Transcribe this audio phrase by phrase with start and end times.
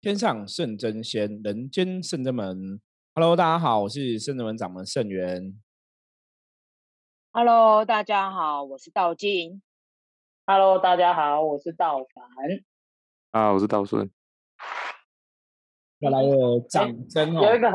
[0.00, 2.80] 天上圣真仙，人间圣真门。
[3.16, 5.60] Hello，大家好，我是圣真门掌门圣元。
[7.32, 9.60] Hello，大家好，我是道静。
[10.46, 12.24] Hello，大家好，我是道凡。
[13.32, 14.08] 啊，我是道顺。
[15.98, 17.42] 要来个掌声哦！
[17.42, 17.68] 有一个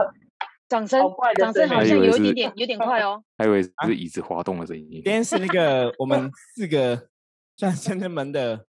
[0.69, 1.01] 掌声
[1.37, 3.21] 掌声好像有一点点有点快哦。
[3.37, 5.03] 还以为是椅子滑动的声音今。
[5.03, 7.09] 天是那个 我们四个
[7.57, 8.65] 算圣真门的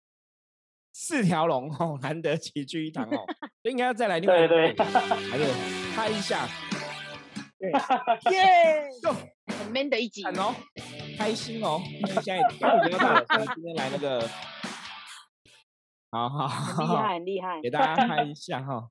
[1.00, 3.22] 四条龙哦，难得齐聚一堂哦，
[3.62, 5.44] 所以应该要再来另外一对还有
[5.94, 6.44] 拍一下，
[7.60, 10.34] 耶，就很 man 的一集看。
[10.34, 10.52] 哦，
[11.16, 11.80] 开心哦！
[11.86, 12.42] 因为现在
[13.54, 14.28] 今天来那个，
[16.10, 17.70] 好好很厉，害，很厉害给。
[17.70, 18.88] 大家拍一下哈。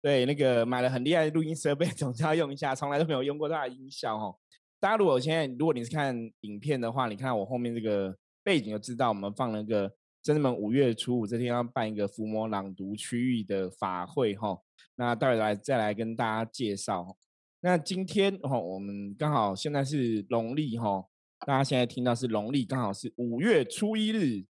[0.00, 4.34] 对，那个买了很厉害的录音设备， 总是要用一下，从来都没有用过它的音效哦。
[4.80, 9.92] 大家如果现在如果你是看影片的话，你看我后面这个背景就知道，我们放了个
[10.24, 14.58] 真的们五月初五这天要办一个伏魔朗读区域的法会哈。
[14.94, 17.18] 那待会来再来跟大家介绍。
[17.60, 21.04] 那今天哈，我们刚好现在是农历哈，
[21.40, 24.46] 大家现在听到是农历，刚好是五月初一日。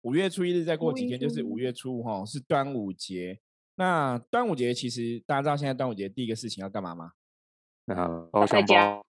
[0.00, 3.38] 五月初一日再过几天就是五月初五哈，是端午节。
[3.74, 7.12] 那端午节其实大家知道现在端午节第一个事情要干嘛吗？
[7.88, 9.06] 啊，包香家包，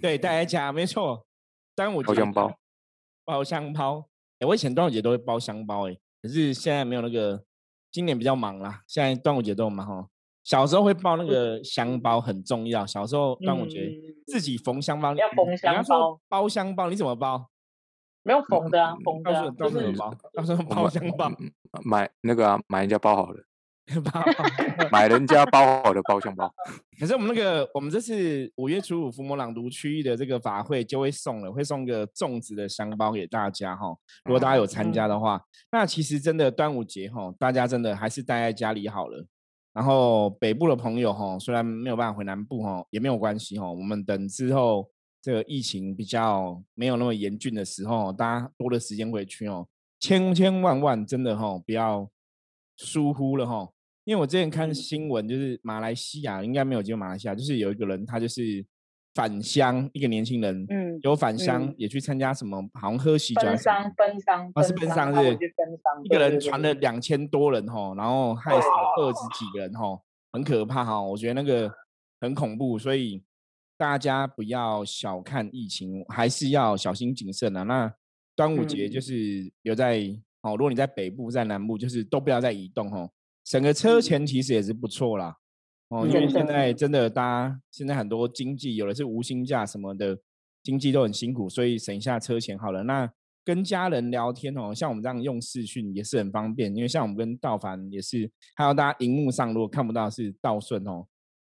[0.00, 1.26] 对，带来家，没错。
[1.74, 2.58] 端午节包香包，
[3.26, 4.07] 包香包。
[4.40, 7.42] 哎、我以前端午节都会包香包，哎，可是现在没有那个，
[7.90, 8.82] 今年比较忙啦。
[8.86, 10.08] 现在端午节都很忙哈。
[10.44, 12.86] 小时候会包那个香包，很重要。
[12.86, 17.48] 小时候端午节、嗯自己缝香包，要缝香包包香包，你怎么包？
[18.22, 21.52] 没有缝的啊， 缝的啊告诉我，告就是包，告诉我我买包香包，嗯
[21.84, 23.47] 买那个啊，买人家包好的，包。
[24.92, 26.52] 买人家包好的包香包。
[26.98, 33.88] 可是我们那个，我们这次五月初五伏魔朗读区域的这个法会就会送了，会送个粽子的香包给大家哈。
[34.24, 35.40] 如果大家有参加的话，
[35.72, 39.24] 那其实真的端午节哈，大家真的还是待在家里好了。
[39.72, 43.70] 然后北部的朋友哈，虽然没有办法回南部哈，也没有关系哈。
[43.70, 44.90] 我们等之后
[45.22, 49.66] 这个疫情比较没有那么严峻的时候，大家多的时间回去哦，
[50.00, 52.10] 千千万万真的哈不要
[52.76, 53.68] 疏忽了哈。
[54.08, 58.64] 因为我之前看新闻，就是马来西亚应该没有进入马来西亚，就是有一个人他就是
[59.14, 65.34] 返乡，一个年轻人，嗯有返乡嗯也去参加什么，好像喝喜酒还分是什么商分商啊是奔丧他是
[66.04, 70.00] 一个人传了两千多人吼，然后害死了二十几个人吼，
[70.32, 71.02] 很可怕哈。
[71.02, 71.70] 我觉得那个
[72.18, 73.22] 很恐怖，所以
[73.76, 77.62] 大家不要小看疫情，还是要小心谨慎啊。
[77.64, 77.92] 那
[78.34, 79.98] 端午节就嗯是留在
[80.40, 83.10] 哦，如果你在北部在南部，就是都不要再移动吼，
[83.48, 85.34] 省个车钱其实也是不错啦。
[85.88, 90.18] 哦，因为现在真的大家现在很多经济有的是无薪假什么的，
[90.62, 92.82] 经济都很辛苦，所以省一下车钱好了。
[92.82, 93.10] 那
[93.42, 101.06] 跟家人聊天哦，像我们这样用视讯也是很方便，因为像我们跟道凡也是，还有大家荧幕上如果看不到是道顺哦，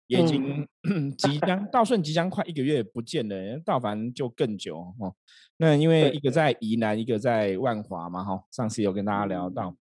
[0.07, 0.65] 也已经、
[1.19, 5.13] 即将道顺即将快一个月不见了，道凡就更久哦。
[5.57, 9.75] 那因为一个在宜兰，一个在万华嘛哈，上次有跟大家聊到。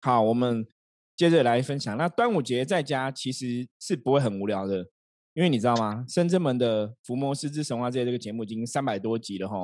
[0.00, 0.66] 好，我们
[1.18, 1.96] 接着来分享。
[1.96, 4.86] 那端午节在家其实是不会很无聊的，
[5.34, 6.04] 因为你知道吗？
[6.08, 9.56] 深圳门的《伏魔师之神话界》这个节目已经三百多集了哈。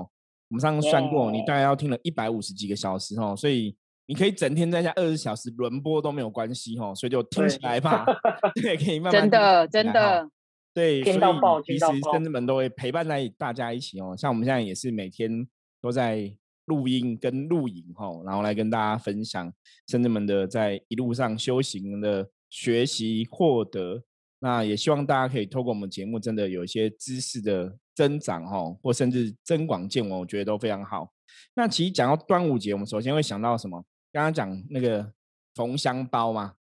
[0.48, 3.76] 我们上次算过，你大概要听了一百五十几个小时哈，所以
[4.06, 8.04] 你可以整天在家二十小时轮播都没有关系哈，所以就听起对来吧，
[8.60, 10.28] 对，可以慢慢听真的真的，
[10.74, 11.16] 对，所以
[11.64, 14.16] 其实深圳们都会陪伴在大家一起哦。
[14.18, 15.46] 像我们现在也是每天
[15.80, 16.36] 都在
[16.66, 19.52] 录音跟录影哈，然后来跟大家分享
[19.88, 24.02] 深圳们的在一路上修行的学习获得。
[24.40, 31.10] 那也希望大家可以透过我们节目，真的有一些知识的增长哈，或甚至增广见闻，我觉得都非常好。
[31.54, 33.84] 那其实讲到端午节，我们首先会想到什么？
[34.12, 35.12] 刚刚讲那个
[35.54, 36.54] 缝香包嘛，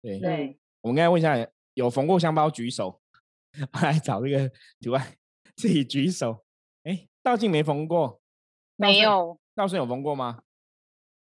[0.00, 1.36] 对，对，我们刚才问一下，
[1.74, 3.00] 有缝过香包举手，
[3.72, 4.50] 我 来找这个
[4.80, 5.14] 图案，
[5.56, 6.44] 自己举手。
[6.84, 8.20] 哎，道静没缝过，
[8.76, 10.40] 没有，道顺有缝过吗？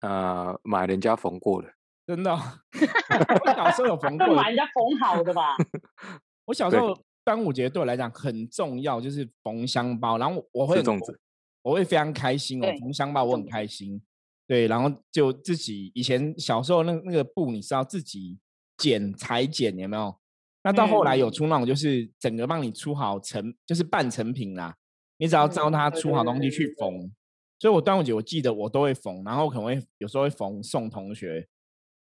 [0.01, 1.73] 呃，买人家缝过的，
[2.07, 2.39] 真的哦、
[3.45, 5.55] 我小时候有缝过是，买人家缝好的吧？
[6.45, 11.19] 我小时候端午节对我来讲很重要，就是缝香包，然后我会我吃粽子
[11.61, 14.01] 我会非常开心哦，对缝香包我很开心。
[14.47, 18.39] 对，然后就自己以前小时候那那个布，你是要自己
[18.77, 20.19] 剪裁剪，有没有？
[20.63, 24.75] 那到后来有嗯出那种就是整个帮你出好成，就是半成品啦，
[25.17, 27.11] 你只要照嗯它出好东西去缝。
[27.61, 31.47] 所以我端午节我记得我都会缝，然后可能会有时候会缝送同学，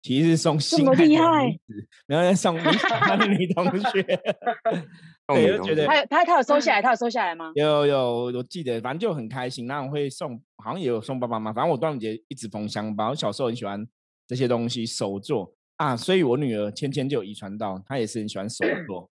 [0.02, 4.20] 其实是送这么心爱的女厉害子，然后再送你喜欢的女同学。
[5.30, 7.52] 送对就觉得他有他他有收下来， 他有收下来吗？
[7.54, 9.68] 有有，我记得，反正就很开心。
[9.68, 11.54] 那我会送，好像也有送爸爸妈妈。
[11.54, 13.10] 反正我端午节一直缝香包。
[13.10, 13.88] 我小时候很喜欢
[14.26, 15.54] 这些东西，手做。
[15.76, 19.08] 啊，所以我女儿芊芊就有遗传到，她也是很喜欢手 做。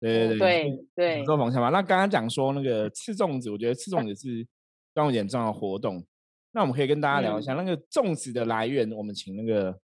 [0.00, 1.68] 对对对对，做方向嘛。
[1.70, 4.46] 那刚刚讲说那个吃粽子，我觉得吃粽子是
[4.94, 6.06] 端午节重要的活动。
[6.52, 8.90] 那我们可以跟大家聊一下那个粽子的来源。
[8.92, 9.80] 我们请那个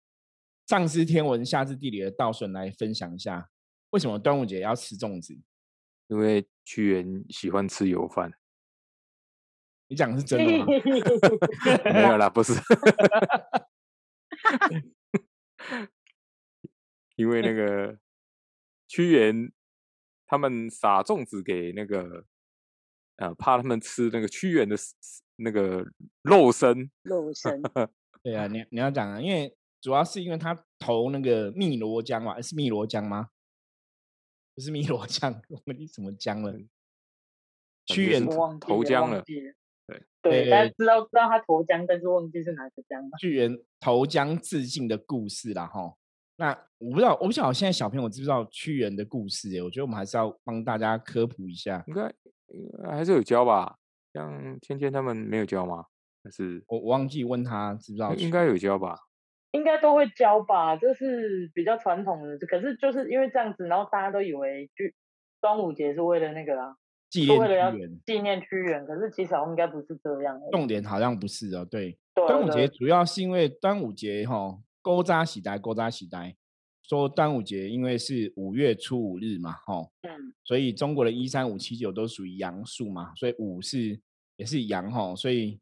[0.66, 3.50] 上知天文下知地理的道顺来分享一下，
[3.90, 5.36] 为什么端午节要吃粽子？
[6.08, 8.32] 因为屈原喜欢吃油饭。
[9.88, 10.66] 你讲的是真的吗？
[11.92, 12.54] 没有啦，不是。
[17.16, 17.98] 因为那个
[18.86, 19.52] 屈原。
[20.24, 22.24] 他们撒粽子给那个，
[23.22, 24.74] 呃，怕他们吃那个屈原的
[25.36, 25.86] 那个
[26.22, 26.90] 肉身。
[27.02, 27.62] 肉身。
[28.20, 33.28] 对啊，你你要讲啊，因为主要是因为他投那个汨罗江嘛，是汨罗江吗？
[34.56, 36.52] 不是汨罗江， 我们什么江了？
[37.86, 38.26] 屈原
[38.60, 39.22] 投江了。
[39.22, 43.10] 对对，大家知道知道他投江，但是忘记是哪个江了。
[43.20, 45.94] 屈原投江自尽的故事啦，哈。
[46.36, 49.48] 那我不知道，我不晓得现在小朋友知不知道屈原的故事？
[49.56, 51.84] 哎，我觉得我们还是要帮大家科普一下。
[51.86, 52.12] 应该
[52.84, 53.76] 还是有教吧？
[54.12, 55.84] 像芊芊他们没有教吗？
[56.24, 58.14] 还是我忘记问他知不知道？
[58.14, 58.96] 应该有教吧？
[59.52, 60.76] 应该都会教吧？
[60.76, 62.38] 这是比较传统的。
[62.46, 64.84] 可是就是因为这样子，然后大家都以为就
[65.40, 66.76] 端午节是为了那个啊，
[67.10, 68.86] 纪念屈原，纪念屈原。
[68.86, 70.40] 可是其实应该不是这样。
[70.50, 71.66] 重点好像不是哦。
[71.70, 74.58] 对，端午节主要是因为端午节哈。
[74.84, 76.34] 勾扎喜呆，勾扎喜呆，
[76.92, 80.10] 说端午节因为是五月初五日嘛，吼，嗯，
[80.44, 83.98] 所以中国的一三五七九都属于阳数嘛，所以五是
[84.36, 85.58] 也是阳吼，所以，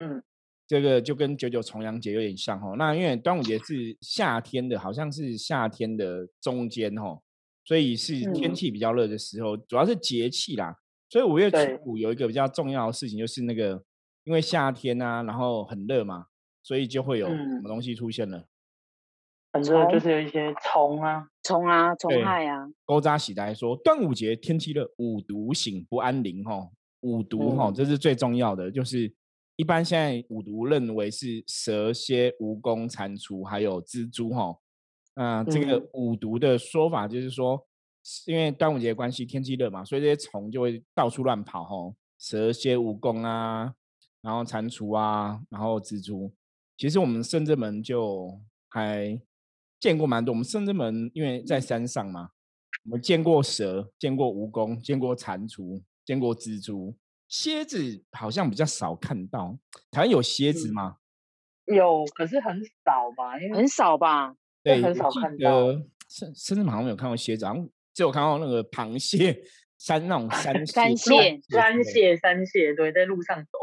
[0.00, 0.22] 嗯，
[0.66, 2.76] 这个就跟九九重阳节有点像吼。
[2.76, 7.22] 那因为端午节是夏天的，好像是夏天的中间吼，
[7.64, 10.76] 所以是天气比较热的时候，主要是节气啦。
[11.08, 13.82] 所以五月初五有一个比较重要的事情，就是那个
[14.24, 16.26] 因为夏天啊，然后很热嘛，
[16.62, 18.46] 所以就会有什么东西出现了。
[19.56, 22.68] 很多就是有一些虫啊，虫啊，虫害啊。
[22.84, 26.68] 勾扎喜来说，端午节天气热，五毒醒不安宁哈。
[27.00, 29.12] 五毒哈，这是最重要的，就是
[29.54, 34.56] 一般现在五毒认为是蛇蝎、蜈蚣、蟾蜍还有蜘蛛哈。
[35.14, 37.64] 那这个五毒的说法就是说，
[38.26, 41.94] 因为端午节关系天气热嘛，所以这些虫就会到处乱跑哈。
[42.18, 43.72] 蛇蝎、蜈蚣啊，
[44.20, 46.32] 然后蟾蜍啊，然后蜘蛛。
[46.76, 49.20] 其实我们甚至门就还。
[49.78, 52.30] 见过蛮多，我们深圳门因为在山上嘛，
[52.84, 56.96] 我们见过蛇，见过蜈蚣，见过蟾蜍，见过蜘蛛，
[57.28, 59.58] 蝎子好像比较少看到。
[59.90, 60.96] 台湾有蝎子吗？
[61.66, 63.38] 有，可是很少吧？
[63.40, 64.34] 因为很少吧？
[64.62, 65.72] 对，很少看到。
[66.08, 69.42] 深深圳好像没有看过蝎子，好像只有看到那个螃蟹，
[69.76, 73.58] 山那种 山山蟹， 山蟹，山蟹，对，在路上走。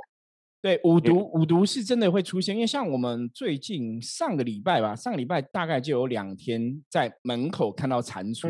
[0.64, 8.50] 对五毒，五毒是真的会出现，因为像我们最近上个礼拜吧，上个礼拜大概就有两天在门口看到蟾蜍。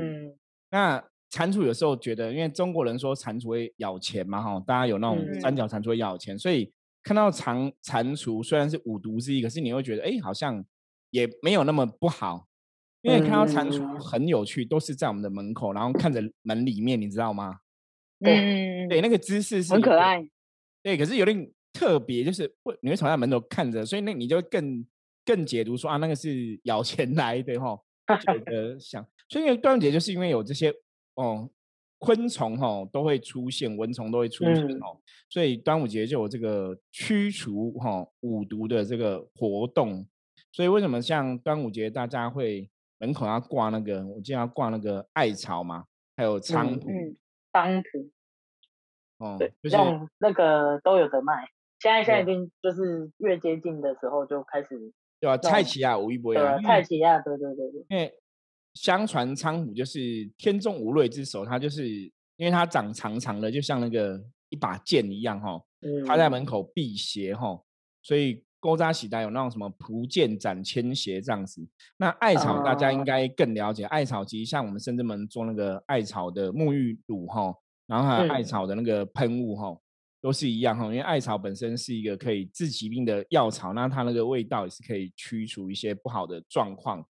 [0.70, 6.72] 那蟾蜍有时候觉得，因为中国人说蟾蜍会咬钱嘛，哈，大家有那种三角蟾蜍会咬钱，所以
[7.02, 10.64] 看到蟾蟾蜍虽然是五毒之一，可是你会觉得，哎，好像
[11.10, 12.46] 也没有那么不好，
[13.02, 17.58] 因为看到蟾蜍很有趣，都是在我们的门口，然后看着门里面，你知道吗？
[18.20, 20.24] 对，对，那个姿势是很可爱。
[20.84, 21.50] 对，可是有点。
[21.74, 24.86] 特别就是会你会从他门头看着，所以那你就更
[25.26, 27.78] 更解读说啊，那个是咬钱来的哈。
[28.20, 30.74] 觉得想，所以端午节就是因为有这些
[31.16, 31.50] 哦
[32.00, 35.00] 昆虫哈都会出现，蚊虫都会出现哦，
[35.30, 40.06] 所以端午节就有这个驱除哈五毒的这个活动。
[40.52, 45.86] 所以为什么像端午节大家会门口要挂那个，我记得要挂那个艾草嘛，
[46.18, 46.90] 还有菖蒲、
[47.54, 48.12] 菖蒲，
[49.26, 49.78] 哦，对，就是
[50.18, 51.50] 那个都有得卖。
[51.84, 54.70] 现在现在已经就是越接近的时候就开始，
[55.20, 55.38] 对吧？
[55.38, 57.86] 蔡奇亚吴一博呀，蔡奇亚，对对对对。
[57.90, 58.14] 因为
[58.74, 60.00] 相传菖蒲就是
[60.38, 65.62] 天中无瑞之首，它就是因为它长长长的，就像那个一把剑一样哈。
[65.82, 66.06] 嗯。
[66.06, 67.60] 它在门口辟邪哈，
[68.02, 71.62] 所以勾扎喜带有那种什么蒲剑斩千邪这样子。
[71.98, 77.54] 那艾草大家应该更了解，艾草其实像我们深圳门做那个艾草的沐浴乳哈，
[77.88, 79.78] 然后还有艾草的那个喷雾哈。
[80.24, 87.06] 都是一样哈，因为艾草本身是一个可以治疾病的药草，那它那个味道也是可以驱除一些不好的状况。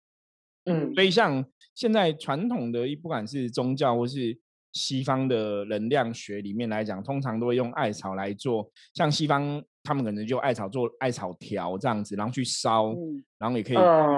[0.66, 4.38] 嗯，所以像现在传统的，不管是宗教或是
[4.74, 8.70] 西方的能量学里面来讲，通常都会用艾草来做。
[8.94, 12.94] 像西方他们可能就艾草做艾草条这样子，然后去烧，
[13.40, 13.78] 然后也可以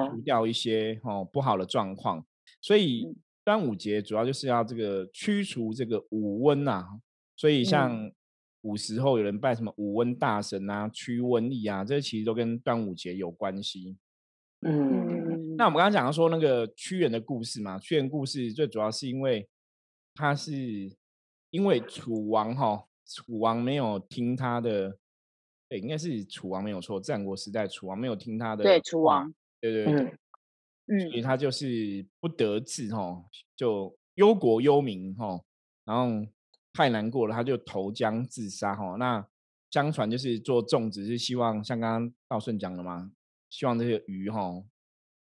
[0.09, 2.21] 除掉一些哦不好的状况。
[2.59, 3.07] 所以
[3.45, 6.85] 端午节主要就是要这个驱除这个五瘟呐。
[7.37, 8.11] 所以像
[8.61, 13.97] 古时候有人拜什么五瘟大神啊，驱瘟疫啊，这些其实都跟端午节有关系。
[14.61, 19.49] 嗯，那我们刚刚讲到说那个屈原的故事嘛，屈原故事最主要是因为
[20.13, 20.53] 他是
[21.49, 24.95] 因为楚王哈，楚王没有听他的，
[25.67, 30.13] 对，应该是楚王没有错，战国时代楚王没有听他的，对，楚王，对对对，
[30.85, 33.25] 嗯，所以他就是不得志哈，
[33.55, 35.41] 就忧国忧民哈，
[35.85, 36.23] 然后
[36.73, 38.95] 太难过了，他就投江自杀哈。
[38.97, 39.25] 那
[39.69, 43.11] 相传就是做粽子是希望像刚刚道顺讲的嘛，
[43.49, 44.63] 希望这些鱼哈。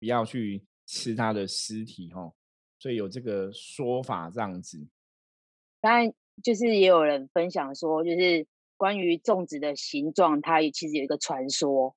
[0.00, 2.32] 不要去吃他的尸体哈，
[2.80, 4.84] 所以有这个说法这样子。
[5.80, 8.44] 当然，就是也有人分享说，就是
[8.76, 11.94] 关于粽子的形状，它其实有一个传说。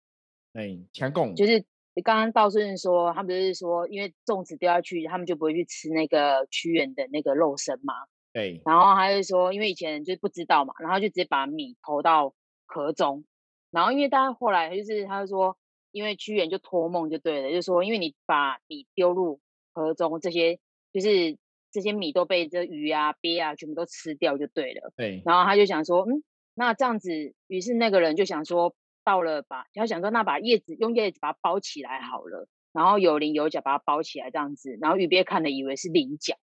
[0.54, 1.66] 哎，强贡就是
[2.04, 7.96] 刚刚道顺说，他不是说，因为粽子掉下去，他们就不会去吃那个屈原的那个肉身嘛？
[8.36, 8.62] 对。
[8.66, 12.36] 然后他就说，因为以前就是不知道嘛，然后就直接把米投到
[12.68, 13.24] 河中，
[13.72, 15.58] 然后因为大家后来就是他就说。
[15.96, 19.40] 因为屈原就托梦就对了，就说因为你把米丢入
[19.72, 20.60] 河中，这些
[20.92, 21.38] 就是
[21.72, 24.92] 这些米都被这鱼啊、鳖啊全部都吃掉就对了。
[24.98, 25.22] 对。
[25.26, 26.22] 然后他就想说，嗯，
[26.54, 28.76] 那这样子，于是那个人就想说，
[29.06, 36.36] 到了把他想说，那把叶子用叶子把它包起来好了，然后有鳞有角把它包起来这样子，然后鱼鳖看了以为是鳞角，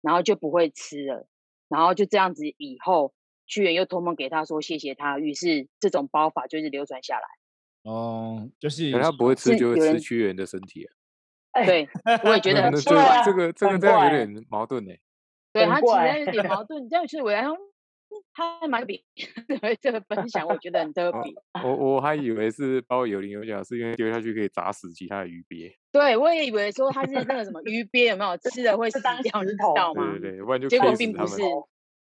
[0.00, 1.26] 然后就不会吃了，
[1.68, 3.12] 然后就这样子以后
[3.46, 7.26] 屈原又托梦给他说谢谢他，于是这种包法就是流传下来。
[7.82, 10.92] 哦，就是他不会吃，就会吃屈原的身体啊。
[11.64, 11.88] 对，
[12.24, 13.22] 我也觉得很奇怪。
[13.24, 14.92] 这个这个这样有点矛盾呢。
[15.52, 17.56] 对他其实有点矛盾，这样是我要
[18.32, 19.04] 他蛮比
[19.80, 21.32] 这个分享，我觉得很特别。
[21.64, 25.76] 我我还以为是包有鳞有角，是因为丢下去可以砸死其他的鱼鳖。
[25.92, 30.10] 对，我也以为说它是那个什么鱼鳖有没有 吃的会死掉，你知道吗？
[30.12, 31.42] 对对对，不然就结果并不是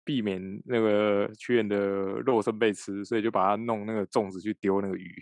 [0.04, 5.14] 避免那个屈原的肉身被吃，所以就把它弄那个粽子去丢那个鱼。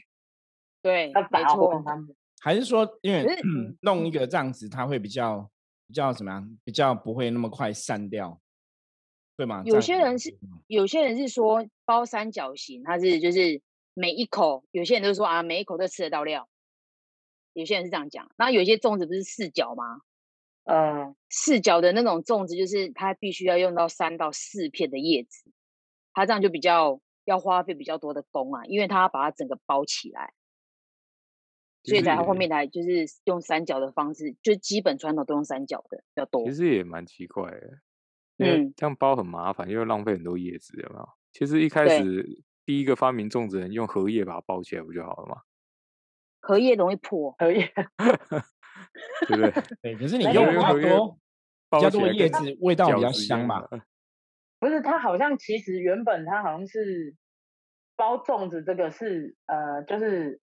[0.82, 1.82] 对，没错。
[2.42, 3.26] 还是说，因为
[3.82, 5.50] 弄一个这样子，它会比较
[5.86, 6.56] 比较怎么样？
[6.64, 8.40] 比较不会那么快散掉，
[9.40, 9.62] 对吗？
[9.64, 13.62] 有些人是，有些人是说包三角形，它是就是
[13.94, 16.46] 每一口，有些人都说啊，每一口都吃得到料。
[17.54, 18.30] 有些人是这样讲。
[18.36, 20.02] 那有些粽子不是四角吗？
[20.64, 25.50] 呃，四角的那种粽子，就是它必须要用到三到四片的叶子，
[26.12, 30.34] 它这样就比较要花费比较多的工啊，因为它要把它整个包起来。
[31.82, 36.44] 所以才后面才就是用三角的方式，就基本传统都用三角的比较多。
[36.44, 37.78] 其实也蛮奇怪的，
[38.44, 41.08] 因为这样包很麻烦，又浪费很多叶子，有没有？
[41.32, 42.26] 其实一开始
[42.64, 45.42] 第一个发明粽子人用荷叶把它包起来不就好了吗？
[46.40, 47.70] 荷叶容易破，荷叶，
[49.28, 49.52] 对不对？
[49.82, 51.18] 对，可是你用比较多，
[51.70, 53.66] 比较多叶子，味道比较香嘛。
[54.58, 57.14] 不是，它好像其实原本它好像是
[57.96, 60.40] 包粽子，这个是呃，就是。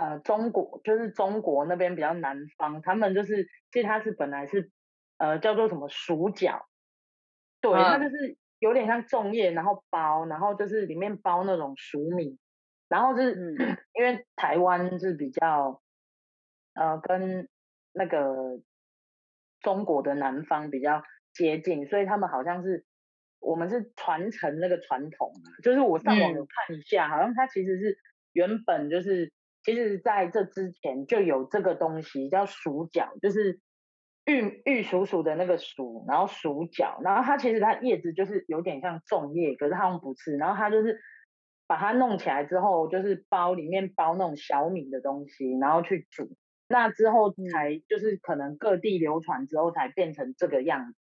[0.00, 4.70] 呃，中国就是中国那边比较南方，他们就是其实它是本来是
[5.16, 6.68] 呃叫做什么薯角，
[7.60, 12.38] 对，它就是有点像粽叶，然后包，然后就是里面包那种熟米，
[12.88, 13.56] 然后就是嗯。
[13.98, 15.82] 因为台湾是比较
[16.74, 17.48] 呃跟
[17.92, 18.60] 那个
[19.60, 22.86] 中国的南方比较接近，所以他们好像是
[23.40, 25.32] 我们是传承那个传统，
[25.64, 27.98] 就是我上网有看一下，好像它其实是
[28.32, 29.32] 原本就是。
[29.64, 33.60] 其实在这之前就有这个东西叫薯角，就是
[34.28, 41.00] 玉玉蜀黍的那个薯，然后薯角，然后它其实它叶子就是有点像粽叶，可是他们不吃，然后它就是
[41.66, 46.36] 把它弄起来之后，就是包里面包那种小米的东西，然后去煮，
[46.68, 50.98] 那之后才就是可能各地流传之后才变成这个样子。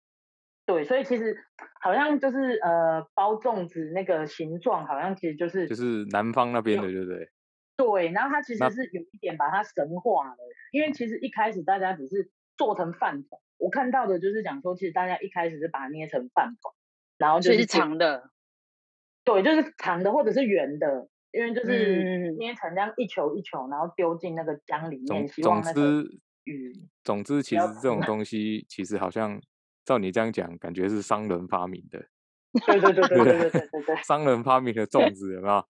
[0.67, 1.35] 对，所以其实
[1.81, 7.29] 好像就是呃包粽子那个形状，好像其实就是就是南方那边的，对不对？
[7.77, 10.37] 对，然后它其实是有一点把它神化了，
[10.71, 16.73] 因为其实一开始大家只是做成饭团，我看到的就是讲说，其实大家一开始是把它捏成饭团，
[17.17, 18.29] 然后就是长的，
[19.23, 26.03] 对，就是长的或者是圆的，因为就是捏成这样一球一球，然后丢进那个浆里面，希望那个
[26.45, 26.73] 鱼。
[27.03, 29.41] 总之，其实这种东西其实好像
[29.83, 32.05] 照你这样讲，感觉是商人发明的。
[32.65, 35.65] 对对对对对对对对， 商人发明的粽子有没有？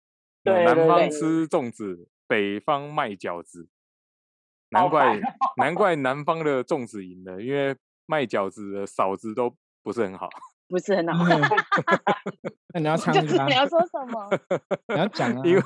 [0.42, 3.68] 南方吃粽子，北方卖饺子，
[4.72, 5.20] 难怪
[5.56, 10.28] 难怪南方的粽子赢了，因为卖饺子的嫂子都不是很好，
[10.68, 11.24] 不是很好。
[12.74, 13.46] 那你要唱吗？
[13.48, 14.30] 你要说什么？
[14.88, 15.42] 你要讲啊？
[15.44, 15.62] 因为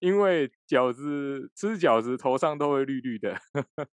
[0.00, 3.36] 因为饺子吃饺子头上都会绿绿的，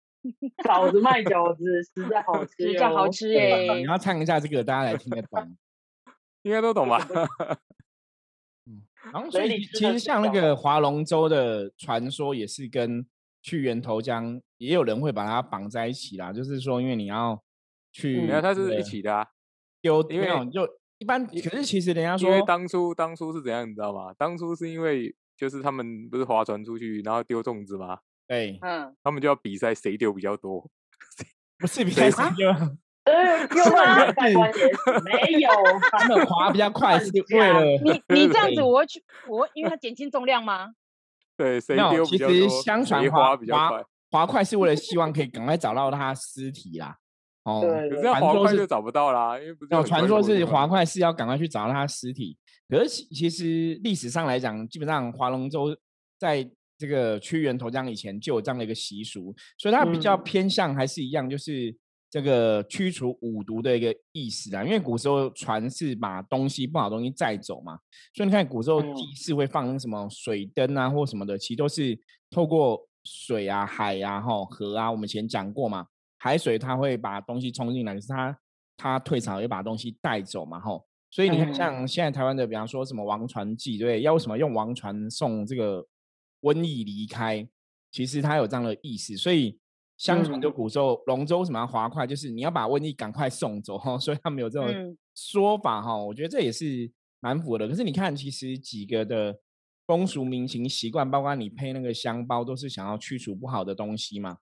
[0.66, 3.74] 嫂子卖饺子实在好吃，比较好吃耶。
[3.76, 5.58] 你要唱一下这个，大家来听得懂，
[6.44, 7.06] 应该都懂吧？
[9.12, 13.06] 然后，所以其实像那个划龙舟的传说，也是跟
[13.42, 17.42] 去源头将，也有人会把它绑在一起啦，就是说因为你要
[17.92, 19.28] 去，没有，它是一起的啊。
[19.82, 20.70] 丢，因为没有就
[21.00, 24.14] 一般，可是其实人家说因为说，当初当初是怎样，你知道吗？
[24.18, 27.98] 当初是因为就是他们不是划船出去，然后丢粽子吗？
[28.28, 30.70] 对，嗯，他们就要比赛谁丢比较多。
[31.58, 32.48] 不是比赛谁丢
[33.04, 34.14] 呃， 有吗？
[35.04, 35.50] 没有，
[35.92, 40.76] 他们滑比较快，是为乱了你你这样子，我会去，我会因为它减轻重量吗？
[41.42, 43.84] 对，谁没有，丢其实比较多，相传谁滑滑划比较快。
[44.12, 46.98] 滑快是为了希望可以赶快找到他尸体啦。
[47.44, 52.38] 哦，对可是要传说是滑快就找不到啦，因为不是有传说是滑快是要赶快去找到他尸体，
[52.70, 55.76] 可是其其实历史上来讲，基本上划龙舟
[56.20, 61.76] 在这个屈原投江以前就有这样的一个习俗，所以它比较嗯偏向还是一样，就是
[62.12, 64.64] 这个驱除五毒的一个意思啊。
[64.64, 67.80] 因为古时候船是把东西不好的东西载走嘛，
[68.14, 71.98] 所以你看古时候嗯祭祀会放什么水灯啊或什么的，其实都是
[72.30, 75.88] 透过水啊、海啊、吼河啊，我们以前讲过嘛，
[76.20, 78.38] 海水它会把东西冲进来，可是它
[78.78, 80.86] 它退潮也把东西带走嘛，吼。
[81.14, 84.02] 所以你看，嗯像现在台湾的，比方说什么王船祭，对不对？
[84.02, 85.86] 要为什么用王船送这个
[86.42, 87.46] 瘟疫离开？
[87.92, 89.18] 其实它有这样的意思。
[89.18, 89.60] 所以
[90.02, 93.96] 相传就嗯古时候龙舟什么要划快，就是你要把瘟疫赶快送走哈。
[94.00, 95.96] 所以他们有这种嗯说法哈。
[95.96, 97.68] 我觉得这也是蛮符合的。
[97.68, 99.38] 可是你看，其实几个的
[99.86, 104.38] 风俗民情习惯，包括你配那个香包，都是想要去除不好的东西嘛。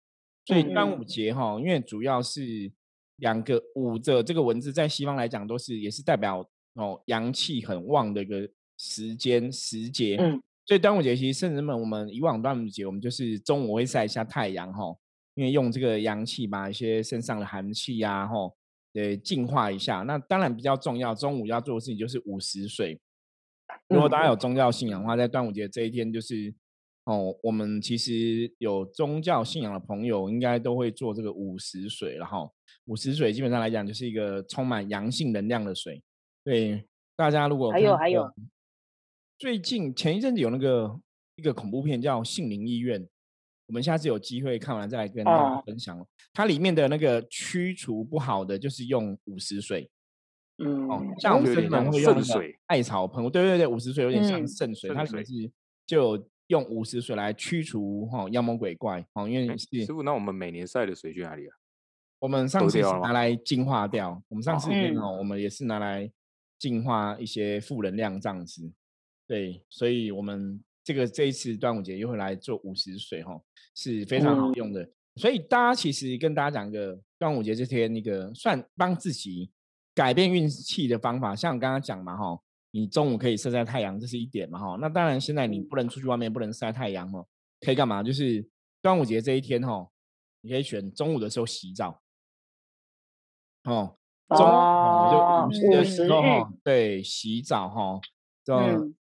[0.45, 2.71] 所以端午嗯节哈，因为主要是
[3.17, 10.15] 两个五的这个文字，在西方来讲都是也是代表哦阳气很旺的一个时间时节。
[10.21, 14.95] 嗯所以端午节其实甚至们，我们以往端午节我们就是中午会晒一下太阳哈，
[15.39, 18.35] 因为用这个阳气把一些身上的寒气呀哈，
[18.91, 19.99] 对净化一下。
[20.01, 22.99] 那当然比较重要，中午要做的事情就是午时水。
[23.87, 26.53] 如果大家有宗教信仰的话，在端午节这一天，就是
[27.05, 32.49] 哦，我们其实有宗教信仰的朋友，应该都会做这个午时水了哈。
[32.83, 36.03] 午时水基本上来讲，就是一个充满阳性能量的水。
[36.43, 36.85] 对
[37.15, 38.29] 大家如果还有还有
[39.37, 40.99] 最近前一阵子有那个
[41.37, 43.01] 一个恐怖片叫《杏林医院》，
[43.69, 46.03] 我们下次有机会看完再来跟大家哦分享。
[46.33, 49.89] 它里面的那个驱除不好的，就是用五十水。
[50.57, 55.33] 哦嗯，，像我们就有点像生人会用那个圣水艾草喷雾，对对对，午时水有点像嗯圣水，它里面是
[55.85, 61.55] 就有用午时水来驱除哈、妖魔鬼怪哦，因为师傅，那我们每年晒的水去哪里啊？
[62.17, 66.11] 我们上次是拿来净化掉，我们上哦嗯次没有，我们也是拿来
[66.57, 68.69] 净化一些负能量这样子。
[69.27, 73.39] 对，所以我们这个这一次端午节又会来做五十水哈，
[73.75, 74.89] 是非常好嗯用的。
[75.17, 79.51] 所以大家其实跟大家讲一个端午节这天那个算帮自己
[79.93, 84.79] 改变运气的方法，像我刚刚讲嘛哈，你中午可以晒晒太阳，这是一点嘛哈。
[84.81, 87.23] 那当然现在你不能出去外面，不能晒太阳哦，
[87.61, 88.01] 可以干嘛？
[88.01, 88.43] 就是
[88.81, 89.87] 端午节这一天哈，
[90.41, 92.01] 你可以选中午的时候洗澡。
[93.65, 93.95] 哦，
[94.29, 97.99] 中哦午就午时的午时候哈，对，洗澡哈，
[98.43, 98.55] 这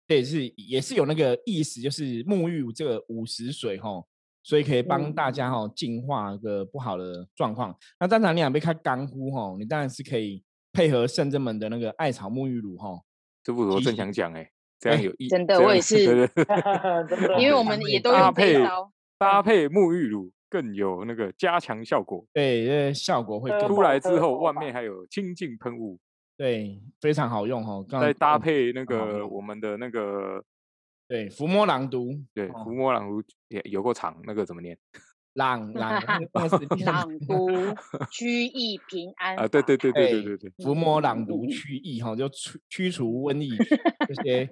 [0.03, 4.03] 嗯这也是也是有那个意思，就是沐浴这个午时水哈，
[4.43, 7.75] 所以可以帮嗯大家哈净化一个不好的状况。
[7.99, 12.99] 那当然你想被看干呼哈，你当然是可以配合圣真门的那个艾草沐浴乳哈，
[13.43, 16.29] 这不我正想讲哎，这样哎有意，真的我也是
[17.39, 18.91] 因为我们也都搭用这一配招。
[19.17, 22.25] 搭配沐浴乳更有那个加强效果。
[22.33, 25.97] 对，这效果会出来之喝后，外面还有清净喷雾，
[26.37, 27.73] 对非常好用哈。
[27.87, 30.43] 刚刚再搭配那个我们的那个
[31.07, 34.77] 对伏魔朗读，对哦伏魔朗读也有够长，那个怎么念
[35.33, 36.01] 朗朗
[36.85, 37.49] 朗 读
[38.11, 39.47] 驱疫平安啊？
[39.47, 43.49] 对对对对对哎对对，伏魔朗嗯读驱疫哈，就驱驱除瘟疫
[44.07, 44.49] 这 些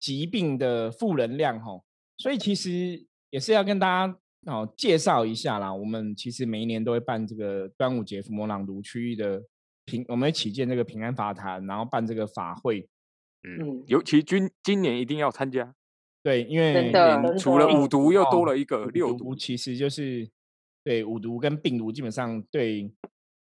[0.00, 1.80] 疾病的负能量哈。
[2.16, 4.16] 所以其实也是要跟大家
[4.46, 5.72] 哦介绍一下啦。
[5.72, 9.42] 我们其实每一年都会办这个端午节伏魔朗读区域的
[9.84, 12.88] 平，我们会起建这个平安法坛，然后办这个法会。
[13.46, 15.74] 嗯嗯，尤其今今年一定要参加，
[16.22, 16.90] 对，因为
[17.38, 20.26] 除了五毒又哦多了一个六毒，毒其实就是
[20.82, 22.90] 对五毒跟病毒基本上对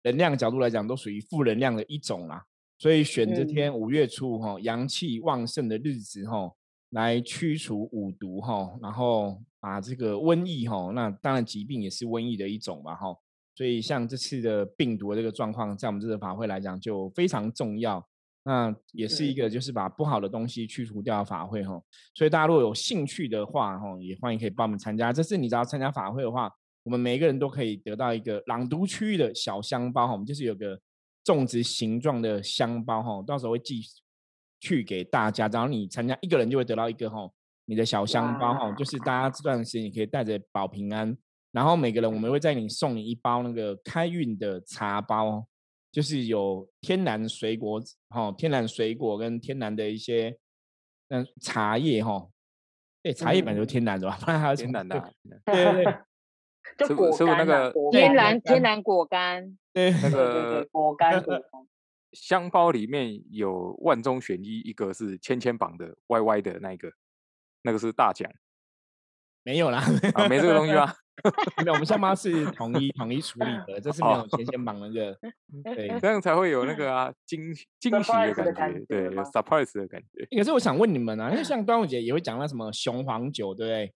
[0.03, 2.43] 能量角度来讲都属于负能量的一种啦。
[2.79, 6.53] 所以选这嗯天五月初哈、阳气旺盛的日子哈、
[6.89, 13.15] 来驱除五毒哈、然后把这个瘟疫哈、那当然疾病也是瘟疫的一种嘛哈、
[13.56, 18.06] 所以像这次的病毒的这个状况，在我们这个法会来讲就非常重要。
[18.46, 21.82] 那也是一个就是把不好的东西去除掉的法会哈。
[22.13, 25.13] 所以大家如果有兴趣的话哈，也欢迎可以报名参加。
[25.13, 26.52] 这次你只要参加法会的话，
[26.84, 30.78] 我们每一个人都可以得到一个朗读区域的小香包哈，我们就是有个
[31.24, 33.82] 种植形状的香包哈，到时候会寄
[34.60, 37.30] 去给大家，然后你参加一个人就会得到一个哈，
[37.63, 41.16] 你的小香包哈，就是大家这段时间你可以带着保平安
[41.54, 45.48] 然后每个人我们会在你送你一包那个开运的茶包，
[45.92, 50.36] 就是有天然水果，哈，天然水果跟天然的一些
[51.10, 52.28] 嗯茶叶，哈，
[53.04, 55.13] 对，茶叶本来就天然的吧，不然还有天然的，
[55.46, 55.98] 对对对，
[56.88, 61.44] 就果干那个天然天然果干，对那个果干果干。
[62.13, 66.92] 香包里面有万中选一，一个是千千榜的歪歪的那一个，
[67.63, 68.32] 那个是大奖。
[69.44, 70.94] 没有啦，啊，没这个东西吗？
[71.63, 75.17] 没有，我们香包是统一统一处理的，这是没有千千绑那个，
[75.63, 80.26] 对，这样才会有那个啊惊惊喜的感觉，对，有 surprise 的感觉。
[80.36, 83.93] 可是我想问你们啊，因为像 端午节也会讲到什么雄黄酒，对不对？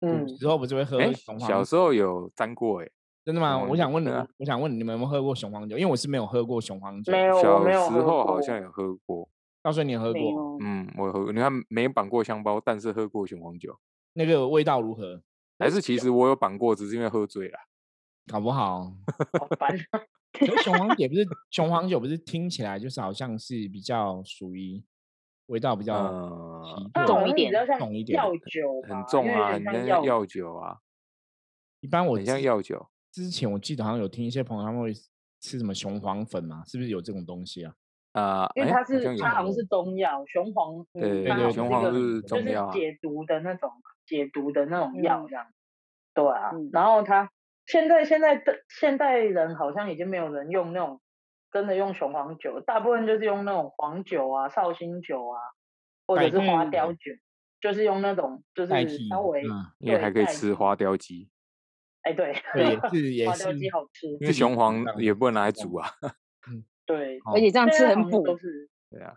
[0.00, 1.48] 嗯，之后不是会喝雄黄？
[1.48, 2.88] 小时候有沾过，哎。
[3.24, 3.58] 真的吗？
[3.58, 5.78] 我想问你，我想问你们有没有喝过雄黄酒？
[5.78, 7.10] 因为我是没有喝过雄黄酒。
[7.10, 9.26] 没有，小时候好像有喝过。
[9.62, 11.32] 告诉你喝过，嗯，我喝。
[11.32, 13.74] 你看没绑过香包，但是喝过雄黄酒，
[14.12, 15.22] 那个味道如何？
[15.64, 17.58] 还是其实我有绑过，只是因为喝醉了。
[18.30, 18.92] 搞不好。
[19.38, 19.74] 好烦
[20.62, 24.84] 雄黄酒不是雄黄酒，不是听起来就是好像是比较属于
[25.46, 25.94] 味道比较
[27.06, 30.76] 重一点，重一点，药酒很重啊，很像药酒啊。
[31.80, 32.86] 一般我很像药酒。
[33.10, 34.92] 之前我记得好像有听一些朋友他们会
[35.40, 37.74] 吃什么雄黄粉嘛，是不是有这种东西啊？
[38.12, 43.70] 啊，因为它是它好像是中药，雄黄对对对，雄黄是中药，解毒的那种
[44.06, 45.46] 解毒的那种药这样。
[46.14, 47.30] 对啊，然后他
[47.66, 51.00] 现在现在的现代人好像已经没有人用那种
[51.50, 55.40] 真的用雄黄酒，大部分就是用那种黄酒啊、绍兴酒啊，
[56.06, 57.12] 或者是花雕酒，
[57.60, 59.42] 就是用那种就是稍微
[59.78, 61.28] 因为还可以吃花雕鸡。
[62.02, 65.88] 哎，对，也是也是，花雕鸡好吃，因为雄黄也不能拿来煮啊。
[66.46, 68.22] 嗯，对，而且这样吃很补。
[68.90, 69.14] 对啊，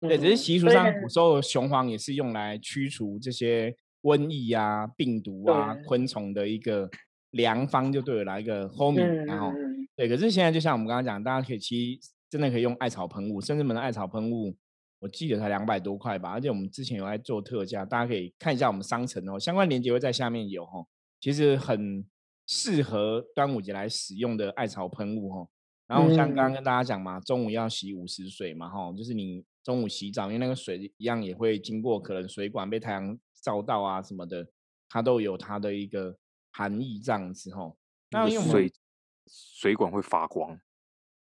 [0.00, 6.88] 对，只是习俗上古时候雄黄也是用来驱除这些瘟疫啊、病毒啊、昆虫的一个
[7.30, 9.00] 良方，就对了，一个 home。
[9.00, 9.52] 然后，
[9.96, 14.56] 对，可是现在就像我们刚刚讲，大家可以其实真的可以用艾草喷雾，甚至们的艾草喷雾，
[15.00, 20.84] 我记得才两百多块吧，而且我们之前有在做特价，大家可以看一下我们商城哦，相关链接会在下面有哈，
[21.20, 22.04] 其实很。
[22.52, 25.48] 适合端午节来使用的艾草喷雾哈，
[25.86, 34.46] 然后像刚刚跟大家讲嘛，中午要洗五十水嘛哈，就是你中午洗澡，因为那个水一样也会经过可能水管被太阳照到啊什么的，
[34.88, 36.16] 它都有它的一个
[36.52, 37.76] 含义这样子吼。
[38.10, 38.72] 那水
[39.26, 40.60] 水管会发光，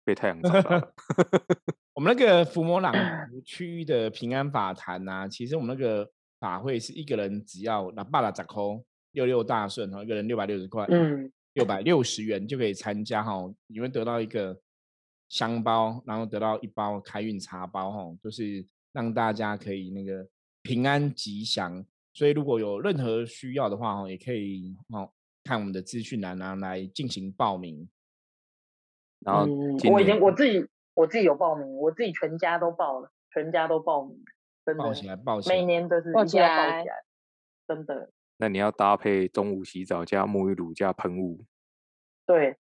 [0.04, 0.92] 被太阳照到。
[1.94, 2.92] 我们那个伏魔朗
[3.44, 8.84] 区域的平安法坛呐，其实我们那个法会是一个人只要拿八拉扎扣。
[9.12, 13.32] 六六大顺哈，一个人六百六十块，嗯，六百六十元就可以参加哈，
[13.66, 14.56] 你会得到一个
[15.30, 20.28] 香包，然后得到一包开运茶包哈，就是让大家可以那个
[20.62, 21.84] 平安吉祥。
[22.18, 25.08] 所以如果有任何需要的话哈，也可以哦
[25.44, 27.88] 看我们的资讯栏啊来进行报名。
[29.20, 29.46] 然后
[29.92, 34.20] 我已经我自己我自己有报名，我自己全家都报了，全家都报名，
[34.66, 36.84] 真的报起来报起来，每年都是报起来，
[37.68, 38.10] 真的。
[38.38, 41.44] 那你要搭配中午洗澡加沐浴乳加喷雾，
[42.26, 42.56] 对，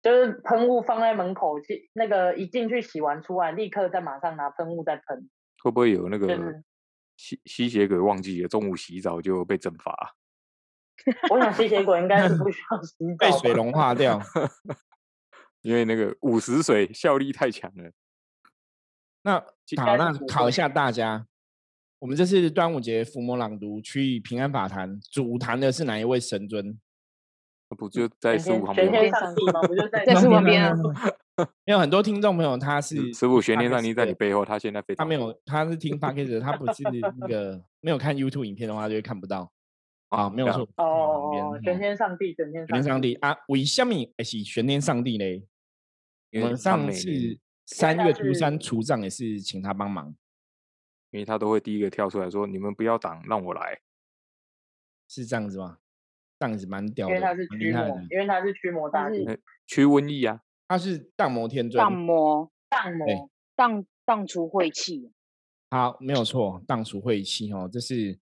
[0.00, 5.28] 就是喷雾放在门口，进那个一进去洗完出来，立刻再马上拿喷雾再喷。
[5.64, 6.62] 会不会有那个
[7.16, 10.16] 吸吸血鬼忘记了中午洗澡就被蒸发？
[11.30, 14.20] 我想吸血鬼应该是不需要洗 澡，被水融化掉，
[15.62, 17.90] 因为那个五十水效力太强了。
[19.22, 19.40] 那
[19.78, 21.26] 好，那考一下大家。
[22.00, 26.80] 我们这次端午节伏魔朗读区域平安法坛，主坛的是哪一位神尊？
[27.78, 29.62] 不就在十五旁边吗？
[29.62, 30.76] 不就在在师傅旁边
[31.36, 31.48] 啊？
[31.64, 36.82] 有很多听众朋友，他是师傅玄天上帝在你背后，他现在非他没有，他是听 p a c k a g e 他不是
[37.18, 39.52] 那个没有看 YouTube 影片的话，就会看不到
[40.08, 41.58] 啊，没有错哦。
[41.62, 45.46] 玄天上帝，玄天上帝啊，为什么是玄天上帝嘞？
[46.34, 50.14] 我们上次三月初三除障也是请他帮忙。
[51.10, 53.78] 因为他都会第一个跳出来说：“你们不要挡，让我来。”
[55.08, 55.76] 是这样子吗？
[56.38, 59.26] 这样子蛮屌的，因为他是驱魔，因为他是驱魔大帝，
[59.66, 60.40] 驱瘟疫啊。
[60.72, 65.10] 他是荡魔天尊，荡魔，荡魔，荡荡除晦气。
[65.68, 68.18] 好，没有错，荡除晦气哦，这是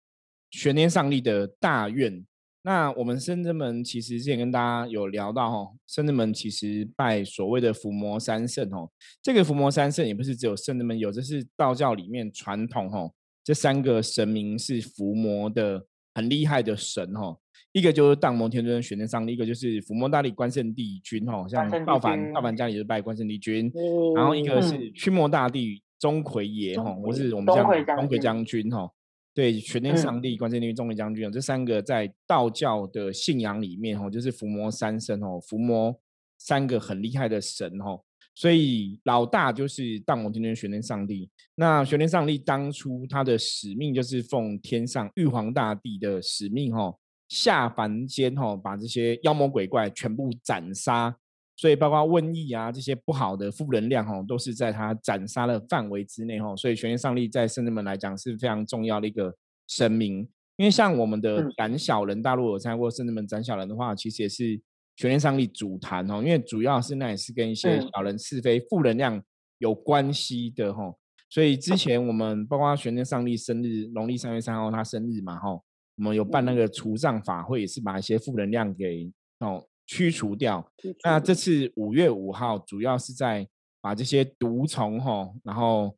[0.52, 2.24] 玄天上帝的大愿。
[2.62, 8.92] 那我们深圳门其实之前跟大家有聊到哦，深圳门其实拜所谓的伏魔三圣哦，
[9.24, 13.12] 这个伏魔三圣也不是只有深圳门有，这是道教里面传统哦，
[13.44, 17.40] 这三个神明是伏魔的很厉害的神哦，
[17.76, 23.70] 一个就是荡魔天尊玄天上帝，一个就是伏魔大帝关圣帝君哦，像道凡道凡家里就是拜关圣帝君，
[24.16, 27.64] 然后一个是驱魔大帝钟馗爷哈，或是我们叫
[27.98, 28.90] 钟馗将军哈。
[29.34, 35.94] 对，玄天上帝、关圣帝君、钟馗将军，这三个在道教的信仰里面，哦，就是伏魔三圣哦，伏魔
[36.38, 38.00] 三个很厉害的神哦。
[38.34, 41.30] 所以老大就是荡魔天尊玄天上帝。
[41.56, 51.16] 那玄天上帝当初他的使命就是奉天上玉皇大帝的使命，吼下凡间，吼把这些妖魔鬼怪全部斩杀。
[51.56, 56.56] 所以包括瘟疫啊这些不好的负能量，吼都是在他斩杀的范围之内，吼。
[56.56, 59.36] 所以玄天上帝在圣人们来讲是非常重要的一个
[59.68, 60.28] 神明。
[60.58, 64.62] 因为像我们的斩小人，大陆有参加过圣人们斩小人的话，其实也是。
[64.98, 69.22] 全天上帝主坛哦，因为主要是那也是跟一些小人是非、负能量
[69.58, 70.84] 有关系的哈，
[71.30, 75.60] 所以之前我们包括全天上帝生日，农历三月三号他生日嘛哈，
[75.98, 80.70] 我们有办那个除障法会，也是把一些负能量给哦驱除掉。
[81.04, 83.48] 那这次五月五号，主要是在
[83.82, 85.96] 把这些毒虫哈，然后